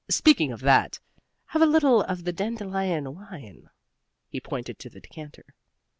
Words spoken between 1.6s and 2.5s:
a little of the